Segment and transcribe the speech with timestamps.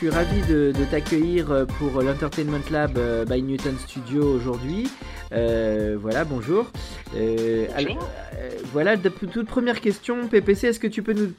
[0.00, 4.88] Suis ravi de, de t'accueillir euh, pour l'Entertainment Lab euh, by Newton Studio aujourd'hui.
[5.30, 6.70] Euh, voilà, bonjour.
[7.14, 11.30] Euh, alors, euh, voilà, toute première question, PPC, est-ce que tu peux nous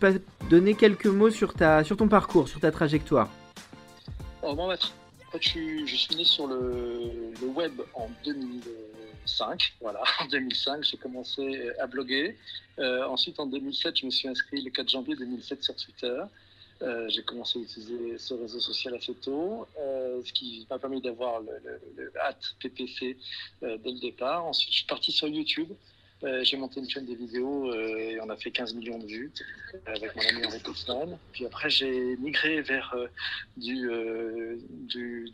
[0.48, 3.30] donner quelques mots sur, ta, sur ton parcours, sur ta trajectoire?
[4.44, 4.92] En fait,
[5.40, 9.74] je, suis, je suis né sur le, le web en 2005.
[9.82, 12.38] Voilà, en 2005, j'ai commencé à bloguer.
[12.78, 16.22] Ensuite, en 2007, je me suis inscrit le 4 janvier 2007 sur Twitter.
[16.84, 21.02] Euh, j'ai commencé à utiliser ce réseau social assez tôt, euh, ce qui m'a permis
[21.02, 21.52] d'avoir le,
[21.96, 22.12] le,
[22.60, 23.18] PPC
[23.64, 24.46] euh, dès le départ.
[24.46, 25.70] Ensuite, je suis parti sur YouTube.
[26.44, 29.32] J'ai monté une chaîne de vidéos et on a fait 15 millions de vues
[29.88, 31.18] avec mon ami Henri Kaufmann.
[31.32, 32.96] Puis après, j'ai migré vers
[33.58, 33.90] du,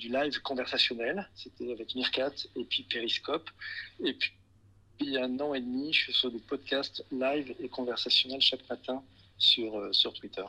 [0.02, 1.28] live conversationnel.
[1.36, 3.50] C'était avec Meerkat et puis Periscope.
[4.02, 4.32] Et puis,
[5.02, 8.40] il y a un an et demi, je suis sur des podcasts live et conversationnels
[8.40, 9.04] chaque matin
[9.38, 10.46] sur, sur Twitter.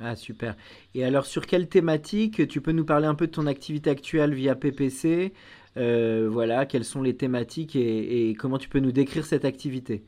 [0.00, 0.56] Ah, super.
[0.94, 4.34] Et alors, sur quelle thématique Tu peux nous parler un peu de ton activité actuelle
[4.34, 5.32] via PPC
[5.76, 10.02] Euh, Voilà, quelles sont les thématiques et, comment tu peux nous décrire cette activité?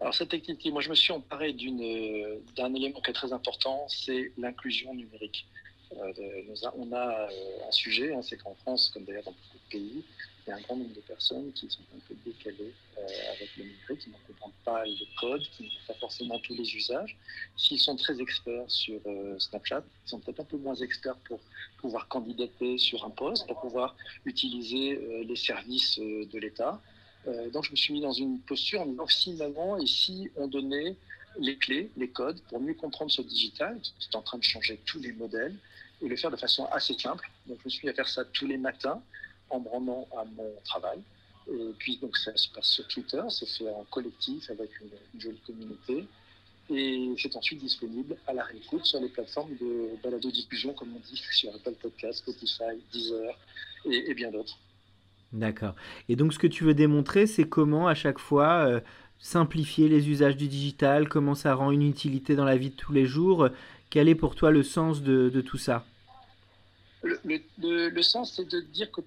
[0.00, 4.30] Alors cette activité, moi je me suis emparé d'un élément qui est très important, c'est
[4.38, 5.44] l'inclusion numérique.
[5.96, 6.12] Euh,
[6.76, 7.28] on a euh,
[7.66, 10.04] un sujet, hein, c'est qu'en France, comme d'ailleurs dans beaucoup de pays,
[10.48, 13.02] il y a un grand nombre de personnes qui sont un peu décalées euh,
[13.36, 16.74] avec le numérique, qui ne comprennent pas le code, qui n'ont pas forcément tous les
[16.74, 17.18] usages.
[17.54, 21.38] S'ils sont très experts sur euh, Snapchat, ils sont peut-être un peu moins experts pour
[21.76, 23.94] pouvoir candidater sur un poste, pour pouvoir
[24.24, 26.80] utiliser euh, les services de l'État.
[27.52, 30.46] Donc je me suis mis dans une posture en me disant finalement, et si on
[30.46, 30.96] donnait
[31.38, 34.80] les clés, les codes pour mieux comprendre ce digital qui est en train de changer
[34.86, 35.54] tous les modèles
[36.00, 37.28] et le faire de façon assez simple.
[37.46, 39.02] Donc je me suis mis à faire ça tous les matins
[39.50, 40.98] en me rendant à mon travail.
[41.50, 45.40] Et puis donc ça se passe sur Twitter, c'est fait en collectif avec une, jolie
[45.46, 46.06] communauté.
[46.70, 51.22] Et c'est ensuite disponible à la réécoute sur les plateformes de balado-diffusion, comme on dit,
[51.32, 53.38] sur Apple Podcast, Spotify, Deezer
[53.86, 54.58] et, bien d'autres.
[55.32, 55.74] D'accord.
[56.10, 58.80] Et donc, ce que tu veux démontrer, c'est comment à chaque fois euh,
[59.18, 62.92] simplifier les usages du digital, comment ça rend une utilité dans la vie de tous
[62.92, 63.48] les jours.
[63.88, 65.86] Quel est pour toi le sens de tout ça?
[67.02, 69.00] Le, sens, c'est de dire que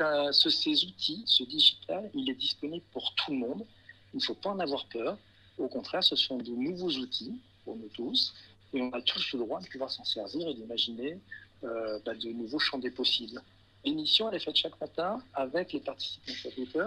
[0.00, 3.64] un- ce- ces outils, ce digital, il est disponible pour tout le monde.
[4.12, 5.16] Il ne faut pas en avoir peur.
[5.58, 7.34] Au contraire, ce sont de nouveaux outils
[7.64, 8.34] pour nous tous.
[8.72, 11.18] Et on a tous le droit de pouvoir s'en servir et d'imaginer
[11.64, 13.42] euh, bah, de nouveaux champs des possibles.
[13.84, 16.86] L'émission, elle est faite chaque matin avec les participants Twitter.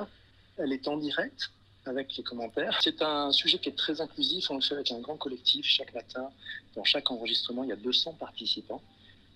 [0.58, 1.52] Elle est en direct
[1.86, 2.80] avec les commentaires.
[2.82, 4.50] C'est un sujet qui est très inclusif.
[4.52, 6.30] On le fait avec un grand collectif chaque matin.
[6.76, 8.82] Dans chaque enregistrement, il y a 200 participants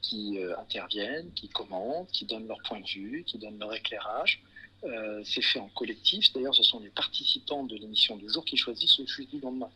[0.08, 4.42] qui euh, interviennent, qui commentent, qui donnent leur point de vue, qui donnent leur éclairage.
[4.84, 6.32] Euh, c'est fait en collectif.
[6.34, 9.70] D'ailleurs, ce sont les participants de l'émission du jour qui choisissent le sujet du lendemain.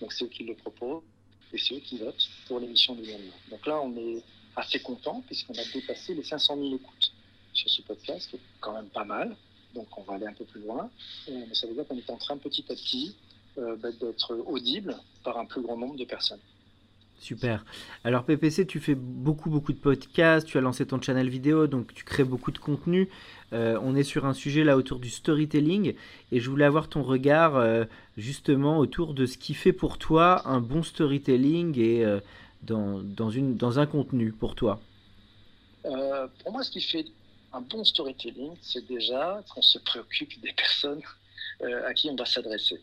[0.00, 1.02] Donc, c'est eux qui le proposent
[1.52, 3.38] et c'est eux qui votent pour l'émission du lendemain.
[3.50, 4.22] Donc là, on est
[4.56, 7.12] assez content puisqu'on a dépassé les 500 000 écoutes
[7.54, 9.36] sur ce podcast, qui est quand même pas mal.
[9.74, 10.90] Donc, on va aller un peu plus loin.
[11.28, 13.14] Mais ça veut dire qu'on est en train petit à petit
[13.56, 16.40] euh, bah, d'être audible par un plus grand nombre de personnes.
[17.20, 17.64] Super.
[18.04, 21.92] Alors PPC, tu fais beaucoup beaucoup de podcasts, tu as lancé ton channel vidéo, donc
[21.92, 23.08] tu crées beaucoup de contenu.
[23.52, 25.94] Euh, on est sur un sujet là autour du storytelling
[26.30, 27.84] et je voulais avoir ton regard euh,
[28.16, 32.20] justement autour de ce qui fait pour toi un bon storytelling et euh,
[32.62, 34.80] dans, dans, un contenu pour toi.
[35.82, 37.06] Pour moi, ce qui fait
[37.52, 41.00] un bon storytelling, c'est déjà qu'on se préoccupe des personnes
[41.86, 42.80] à qui on va s'adresser.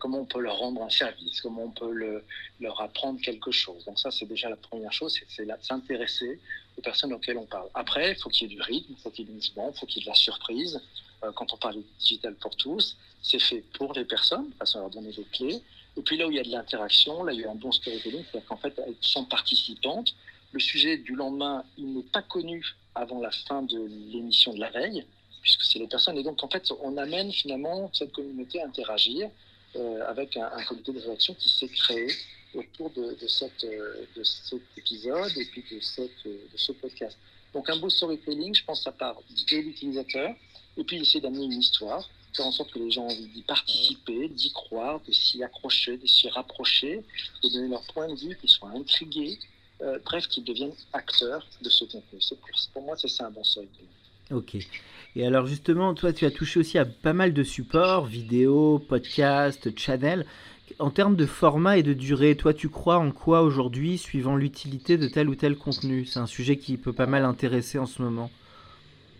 [0.00, 2.24] Comment on peut leur rendre un service, comment on peut le-
[2.60, 3.84] leur apprendre quelque chose.
[3.84, 6.40] Donc ça, c'est déjà la première chose, c'est- s'intéresser
[6.76, 7.68] aux personnes auxquelles on parle.
[7.74, 9.70] Après, il faut qu'il y ait du rythme, il faut qu'il y ait du mouvement,
[9.74, 10.80] il faut qu'il y ait de la surprise.
[11.24, 14.80] Euh, quand on parle de digital pour tous, c'est fait pour les personnes, de façon
[14.80, 15.62] leur donner des clés.
[15.96, 17.70] Et puis là où il y a de l'interaction, là il y a un bon
[17.70, 20.14] storytelling, c'est-à-dire qu'en fait, elles sont participantes.
[20.52, 23.78] Le sujet du lendemain, il n'est pas connu avant la fin de
[24.12, 25.04] l'émission de la veille,
[25.42, 26.18] puisque c'est les personnes.
[26.18, 29.30] Et donc, en fait, on amène finalement cette communauté à interagir
[29.74, 32.06] euh, avec un, un comité de rédaction qui s'est créé
[32.54, 33.64] autour euh, de cet
[34.76, 37.16] épisode et puis de, cette, euh, de ce podcast.
[37.54, 40.34] Donc un beau storytelling, je pense ça part de l'utilisateur,
[40.76, 43.42] et puis essayer d'amener une histoire, faire en sorte que les gens aient envie d'y
[43.42, 47.02] participer, d'y croire, de s'y accrocher, de s'y rapprocher,
[47.42, 49.38] de donner leur point de vue, qu'ils soient intrigués,
[50.04, 52.20] bref, qu'ils deviennent acteurs de ce contenu.
[52.72, 53.88] Pour moi, c'est ça un bon storytelling.
[54.30, 54.56] Ok.
[55.14, 59.76] Et alors justement, toi, tu as touché aussi à pas mal de supports, vidéos, podcasts,
[59.78, 60.26] channels.
[60.78, 64.96] En termes de format et de durée, toi, tu crois en quoi aujourd'hui, suivant l'utilité
[64.96, 66.06] de tel ou tel contenu?
[66.06, 68.30] C'est un sujet qui peut pas mal intéresser en ce moment.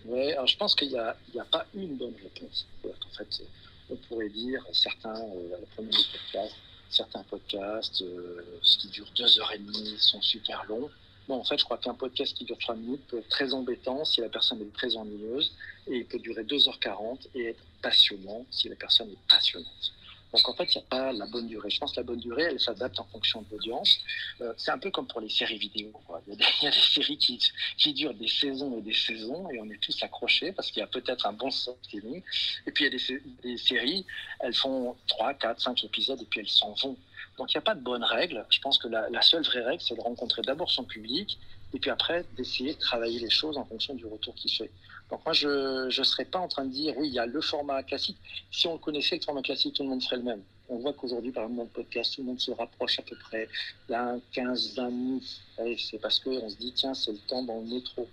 [0.06, 2.66] Oui, alors je pense qu'il n'y a, a, pas une bonne réponse.
[2.84, 3.42] En fait,
[3.90, 6.54] on pourrait dire certains, euh, le premier podcast,
[6.90, 10.90] certains podcasts, euh, ce qui dure deux heures et demie, sont super longs.
[11.28, 14.04] Bon, en fait, je crois qu'un podcast qui dure trois minutes peut être très embêtant
[14.04, 15.54] si la personne est très ennuyeuse,
[15.86, 19.92] et il peut durer 2h40 et être passionnant si la personne est passionnante.
[20.32, 21.68] Donc en fait, il n'y a pas la bonne durée.
[21.68, 23.98] Je pense que la bonne durée, elle s'adapte en fonction de l'audience.
[24.40, 25.92] Euh, c'est un peu comme pour les séries vidéo.
[26.26, 29.80] Il, y a des, séries qui, durent des saisons et des saisons et on est
[29.80, 32.22] tous accrochés parce qu'il y a peut-être un bon storytelling.
[32.66, 34.06] Et puis il y a des, des, séries,
[34.40, 36.96] elles font 3, 4, 5 épisodes et puis elles s'en vont.
[37.38, 38.46] Donc il n'y a pas de bonne règle.
[38.50, 41.38] Je pense que la, la seule vraie règle, c'est de rencontrer d'abord son public
[41.74, 44.70] et puis après d'essayer de travailler les choses en fonction du retour qu'il fait.
[45.10, 47.40] Donc moi, je ne serais pas en train de dire, oui, il y a le
[47.40, 48.16] format classique.
[48.50, 50.42] Si on connaissait, le format classique, tout le monde ferait le même.
[50.68, 53.16] On voit qu'aujourd'hui, par exemple, dans le podcast, tout le monde se rapproche à peu
[53.16, 53.48] près
[53.88, 55.40] d'un 15, 20 minutes.
[55.78, 58.08] C'est parce qu'on se dit, tiens, c'est le temps dans le métro.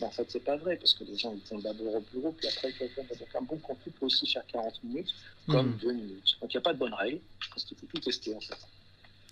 [0.00, 2.32] Mais en fait, c'est pas vrai, parce que les gens, ils vont d'abord au bureau,
[2.32, 5.10] puis après, ils vont Donc, un bon contenu peut aussi faire 40 minutes,
[5.48, 5.96] comme 2 mmh.
[5.96, 6.36] minutes.
[6.40, 7.20] Donc, il n'y a pas de bonne règle.
[7.40, 8.56] Je pense qu'il faut tout tester, en fait.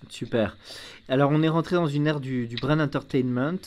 [0.09, 0.57] Super.
[1.09, 3.59] Alors, on est rentré dans une ère du, brand entertainment.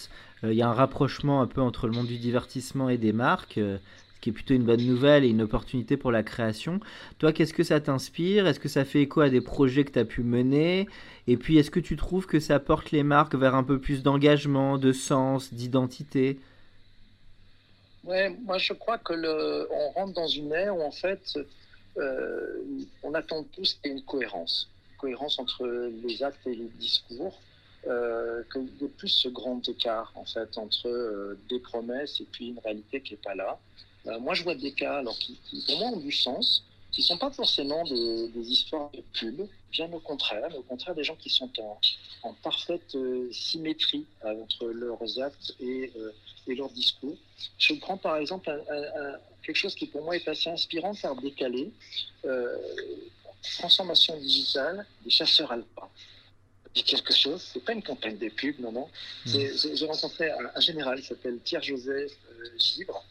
[0.43, 3.13] Euh, il y a un rapprochement un peu entre le monde du divertissement et des
[3.13, 3.77] marques, euh,
[4.15, 6.79] ce qui est plutôt une bonne nouvelle et une opportunité pour la création.
[7.19, 8.47] Toi, qu'est-ce que ça t'inspire?
[8.47, 10.87] Est-ce que ça fait écho à des projets que tu as pu mener?
[11.27, 14.03] Et puis, est-ce que tu trouves que ça porte les marques vers un peu plus
[14.03, 16.39] d'engagement, de sens, d'identité?
[18.05, 21.39] Ouais, moi je crois que on rentre dans une ère où en fait
[21.97, 22.61] euh,
[23.03, 25.65] on attend tous une cohérence, cohérence entre
[26.03, 27.39] les actes et les discours
[27.87, 28.43] euh,
[28.81, 33.01] ait plus ce grand écart en fait entre euh, des promesses et puis une réalité
[33.01, 33.59] qui n'est pas là.
[34.07, 37.05] Euh, moi, je vois des cas alors qui, pour moi ont du sens, qui ne
[37.05, 41.29] sont pas forcément des, histoires de pub, bien au contraire, au contraire des gens qui
[41.29, 41.79] sont en,
[42.23, 45.91] en parfaite euh, symétrie entre leurs actes et,
[46.47, 47.17] et, leur discours.
[47.57, 48.49] Je prends par exemple
[49.43, 51.71] quelque chose qui pour moi est assez inspirant, faire décaler.
[53.57, 55.89] Transformation digitale des chasseurs alpins
[56.83, 57.51] quelque chose.
[57.53, 58.89] C'est pas une campagne de pub, non, non.
[59.25, 59.39] Hmm.
[59.73, 63.03] J'ai rencontré un, général, qui s'appelle Pierre-Joseph euh, Givre,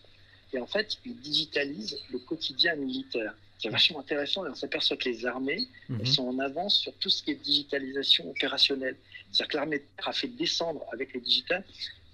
[0.53, 3.35] et en fait, il digitalise le quotidien militaire.
[3.59, 6.07] C'est vachement intéressant, et on s'aperçoit que les armées elles hmm.
[6.07, 8.97] sont en avance sur tout ce qui est digitalisation opérationnelle.
[9.31, 11.65] C'est-à-dire que l'armée a fait descendre avec le digital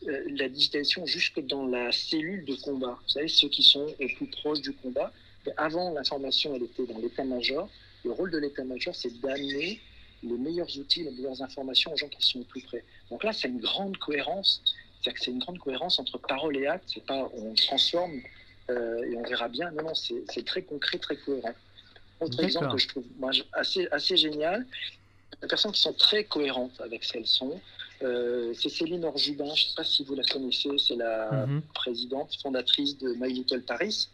[0.06, 2.98] euh, la digitalisation jusque dans la cellule de combat.
[3.02, 5.12] Vous savez, ceux qui sont au plus proches du combat.
[5.58, 7.68] avant, l'information, elle était dans l'état-major.
[8.04, 9.80] Le rôle de l'état-major, c'est d'amener
[10.22, 12.84] les meilleurs outils, les meilleures informations aux gens qui sont plus près.
[13.10, 14.62] Donc là, c'est une grande cohérence.
[15.00, 16.84] C'est-à-dire que c'est une grande cohérence entre parole et acte.
[16.92, 18.20] C'est pas on transforme
[18.70, 19.70] euh, et on verra bien.
[19.70, 21.54] Non, non, c'est très concret, très cohérent.
[22.20, 24.66] Autre exemple que je trouve moi, assez, assez génial,
[25.40, 27.58] des personnes qui sont très cohérentes avec ce qu'elles sont.
[28.02, 31.62] Euh, c'est Céline Orjubin, je ne sais pas si vous la connaissez, c'est la mhm.
[31.74, 34.08] présidente, fondatrice de My Little Paris.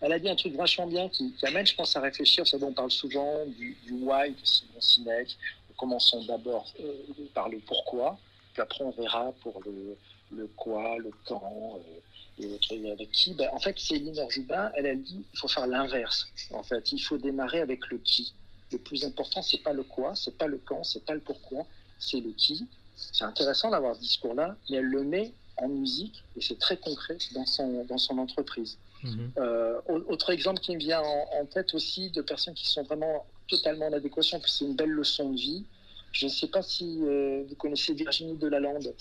[0.00, 2.46] Elle a dit un truc vachement bien qui, amène, je pense, à réfléchir.
[2.46, 5.36] C'est bon, on parle souvent du, why de Simon Sinek.
[5.76, 6.94] Commençons d'abord euh,
[7.34, 8.18] par le pourquoi,
[8.54, 13.34] puis après on verra pour le, quoi, le quand, euh, et autres, avec qui.
[13.34, 16.26] Ben, en fait, Céline Orjubin, elle a dit il faut faire l'inverse.
[16.50, 18.32] En fait, il faut démarrer avec le qui.
[18.72, 21.66] Le plus important, c'est pas le quoi, c'est pas le quand, c'est pas le pourquoi,
[21.98, 22.66] c'est le qui.
[22.96, 27.18] C'est intéressant d'avoir ce discours-là, mais elle le met en musique et c'est très concret
[27.34, 28.78] dans son, dans son entreprise.
[29.02, 29.32] Mhm.
[29.38, 33.86] Euh, autre exemple qui me vient en, tête aussi de personnes qui sont vraiment totalement
[33.86, 35.64] en adéquation, c'est une belle leçon de vie.
[36.12, 38.94] Je ne sais pas si euh, vous connaissez Virginie Delalande.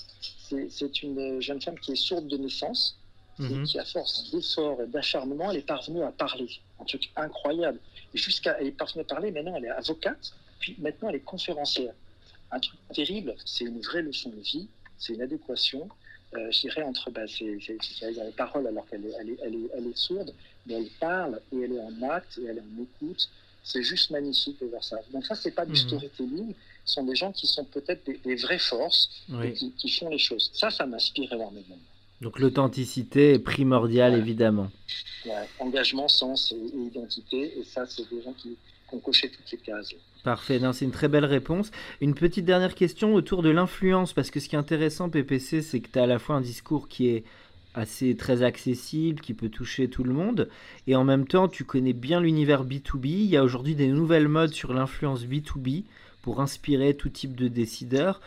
[0.69, 2.99] C'est une jeune femme qui est sourde de naissance
[3.39, 3.63] et mhm.
[3.63, 6.49] qui, à force d'efforts et d'acharnement, elle est parvenue à parler.
[6.79, 7.79] Un truc incroyable.
[8.13, 11.93] Jusqu'à, elle est parvenue à parler, maintenant elle est avocate, puis maintenant elle est conférencière.
[12.51, 15.89] Un truc terrible, c'est une vraie leçon de vie, c'est une adéquation
[16.37, 19.69] euh, je dirais, entre bah, ses, les paroles alors qu'elle est, elle est, elle est,
[19.77, 20.33] elle est, sourde,
[20.65, 23.29] mais elle parle et elle est en acte et elle est en écoute.
[23.63, 24.97] C'est juste magnifique de voir ça.
[25.11, 25.77] Donc ça, c'est pas du mhm.
[25.77, 26.53] storytelling,
[26.85, 29.09] ce sont des gens qui sont peut-être des, vraies forces
[29.43, 30.51] et qui, font les choses.
[30.53, 31.79] Ça, ça m'inspire énormément.
[32.21, 34.69] Donc l'authenticité est primordiale, évidemment.
[35.59, 38.55] engagement, sens et, identité, et ça, c'est des gens qui,
[38.87, 39.95] qu'on toutes les cases.
[40.23, 41.71] Parfait, c'est une très belle réponse.
[42.01, 45.79] Une petite dernière question autour de l'influence, parce que ce qui est intéressant, PPC, c'est
[45.79, 47.23] que tu as à la fois un discours qui est
[47.75, 50.49] assez très accessible, qui peut toucher tout le monde,
[50.87, 53.07] et en même temps, tu connais bien l'univers B2B.
[53.07, 55.83] Il y a aujourd'hui des nouvelles modes sur l'influence B2B
[56.21, 58.21] pour inspirer tout type de décideurs.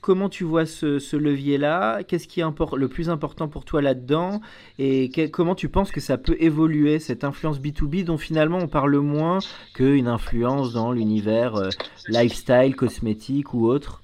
[0.00, 2.02] Comment tu vois ce, levier-là?
[2.04, 4.40] Qu'est-ce qui est le plus important pour toi là-dedans?
[4.78, 8.96] Et comment tu penses que ça peut évoluer, cette influence B2B dont finalement on parle
[8.98, 9.38] moins
[9.74, 11.70] qu'une influence dans l'univers euh,
[12.08, 14.02] lifestyle, cosmétique ou autre?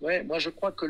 [0.00, 0.86] Ouais, moi je crois que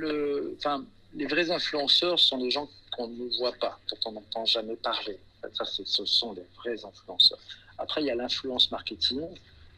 [1.15, 5.19] les vrais influenceurs sont des gens qu'on ne voit pas, dont on n'entend jamais parler.
[5.53, 7.39] ça, ce sont les vrais influenceurs.
[7.79, 9.21] Après, il y a l'influence marketing.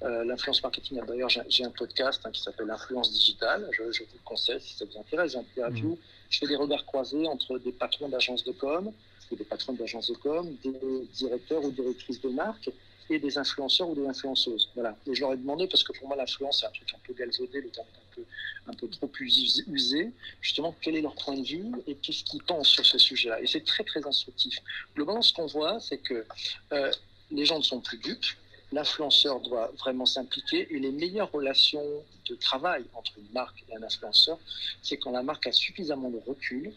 [0.03, 3.69] Euh, l'influence marketing, d'ailleurs, j'ai un podcast hein, qui s'appelle L'influence digitale.
[3.73, 5.33] Je, vous le conseille si ça vous intéresse.
[5.33, 5.99] J'interview, mmh.
[6.31, 8.93] je fais des regards croisés entre des patrons d'agences de com,
[9.37, 10.73] des patrons d'agences de com, des
[11.15, 12.71] directeurs ou directrices de marque
[13.11, 14.71] et des influenceurs ou des influenceuses.
[14.75, 14.97] Voilà.
[15.07, 17.15] Et je leur ai demandé, parce que pour moi, l'influence, c'est un truc un peu
[17.15, 18.23] galvaudé, le terme un peu,
[18.69, 22.69] un peu trop usé, justement, quel est leur point de vue et qu'est-ce qu'ils pensent
[22.69, 23.41] sur ce sujet-là?
[23.41, 24.59] Et c'est très, très instructif.
[24.95, 26.25] Globalement, ce qu'on voit, c'est que
[26.73, 26.93] euh,
[27.31, 28.27] les gens ne sont plus dupes
[28.73, 31.85] l'influenceur doit vraiment s'impliquer et les meilleures relations
[32.29, 34.39] de travail entre une marque et un influenceur,
[34.83, 36.73] c'est quand la marque a suffisamment de recul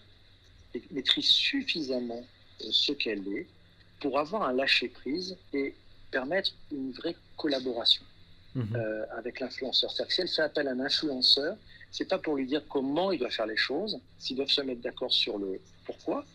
[0.74, 2.25] et maîtrise suffisamment
[2.62, 3.48] euh, ce qu'elle est
[4.00, 5.75] pour avoir un lâcher-prise et
[6.12, 8.03] permettre une vraie collaboration
[8.55, 8.75] mhm.
[8.75, 9.91] euh, avec l'influenceur.
[9.91, 11.57] C'est-à-dire que si elle fait appel à un influenceur,
[11.91, 14.81] c'est pas pour lui dire comment il doit faire les choses, s'ils doivent se mettre
[14.81, 16.25] d'accord sur le pourquoi,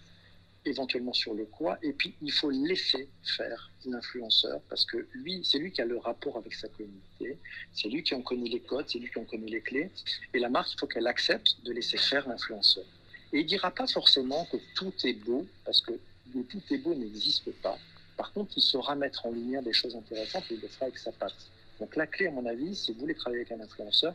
[0.67, 5.59] éventuellement sur le quoi, et puis il faut laisser faire l'influenceur, parce que lui, c'est
[5.59, 7.39] lui qui a le rapport avec sa communauté,
[7.73, 9.91] c'est lui qui en connaît les codes, c'est lui qui en connaît les clés,
[10.35, 12.85] et la marque, il faut qu'elle accepte de laisser faire l'influenceur.
[13.33, 15.93] Et il dira pas forcément que tout est beau, parce que
[16.33, 17.79] tout est beau n'existe pas.
[18.17, 20.99] Par contre, il saura mettre en lumière des choses intéressantes et il le fera avec
[20.99, 21.51] sa patte.
[21.81, 24.15] Donc la clé, à mon avis, si vous voulez travailler avec un influenceur,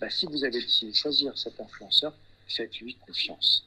[0.00, 2.14] bah, si vous avez décidé de choisir cet influenceur,
[2.48, 3.66] faites-lui confiance.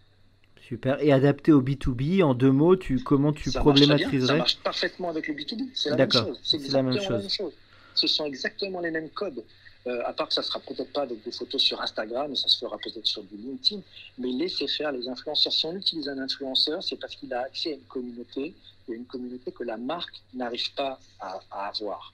[0.67, 1.01] Super.
[1.01, 5.27] Et adapté au B2B, en deux mots, tu, comment tu problématiserais Ça marche parfaitement avec
[5.29, 5.69] le B2B.
[5.73, 6.39] C'est la même chose.
[6.43, 7.53] C'est la même chose.
[7.95, 9.43] Ce sont exactement les mêmes codes.
[9.87, 12.49] Euh, à part que ça ne sera peut-être pas avec des photos sur Instagram, ça
[12.49, 13.81] se fera peut-être sur du LinkedIn.
[14.17, 15.53] Mais laissez faire les influenceurs.
[15.53, 18.53] Si on utilise un influenceur, c'est parce qu'il a accès à une communauté,
[18.89, 22.13] et une communauté que la marque n'arrive pas à, avoir.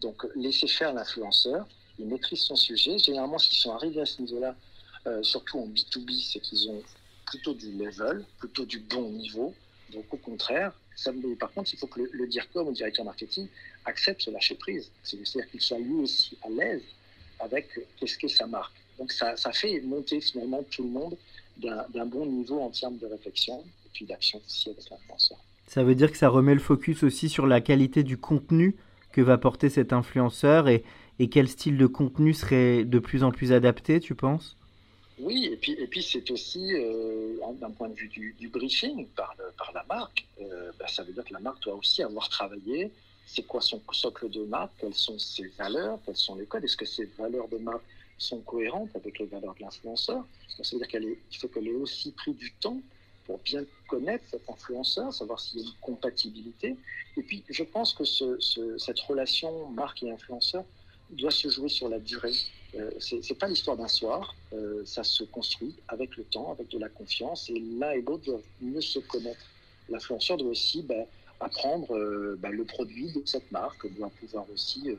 [0.00, 1.68] Donc laissez faire l'influenceur,
[2.00, 2.98] il maîtrise son sujet.
[2.98, 4.56] Généralement, s'ils sont arrivés à ce niveau-là,
[5.06, 6.82] euh, surtout en B2B, c'est qu'ils ont
[7.32, 9.54] plutôt du level, plutôt du bon niveau.
[9.90, 11.10] Donc au contraire, ça,
[11.40, 12.64] par contre, il faut que le, directeur
[13.04, 13.48] marketing,
[13.86, 14.90] accepte ce lâcher prise.
[15.02, 16.82] C'est-à-dire qu'il soit lui aussi à l'aise
[17.40, 18.74] avec qu'est-ce qu'est sa marque.
[18.98, 21.16] Donc ça, ça, fait monter finalement tout le monde
[21.56, 25.38] d'un bon niveau en termes de réflexion et puis d'action aussi avec l'influenceur.
[25.66, 28.76] Ça veut dire que ça remet le focus aussi sur la qualité du contenu
[29.10, 30.84] que va porter cet influenceur et
[31.30, 34.58] quel style de contenu serait de plus en plus adapté, tu penses?
[35.18, 39.34] Oui, et puis, et puis c'est aussi, euh, d'un point de vue du, briefing par,
[39.56, 42.90] par la marque, euh, bah, ça veut dire que la marque doit aussi avoir travaillé
[43.26, 46.76] c'est quoi son socle de marque, quelles sont ses valeurs, quels sont les codes, est-ce
[46.76, 47.84] que ces valeurs de marque
[48.18, 50.24] sont cohérentes avec les valeurs de l'influenceur?
[50.48, 52.80] Ça veut dire qu'il faut qu'elle ait aussi pris du temps
[53.24, 56.76] pour bien connaître cet influenceur, savoir s'il y a une compatibilité.
[57.16, 60.64] Et puis, je pense que cette relation marque et influenceur
[61.10, 62.34] doit se jouer sur la durée.
[62.74, 66.68] Euh, ce n'est pas l'histoire d'un soir, euh, ça se construit avec le temps, avec
[66.68, 69.44] de la confiance, et l'un et l'autre doivent mieux se connaître.
[69.90, 71.04] L'influenceur doit aussi ben,
[71.40, 74.96] apprendre euh, ben, le produit de cette marque, doit pouvoir aussi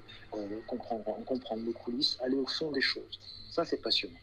[0.68, 3.20] comprendre, comprendre les coulisses, aller au fond des choses.
[3.50, 4.14] Ça, c'est passionnant.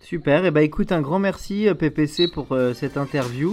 [0.00, 3.52] Super, et bah écoute, un grand merci PPC pour cette interview.